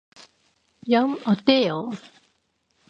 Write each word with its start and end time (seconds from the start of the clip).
좀 0.91 1.19
어때요? 1.27 1.91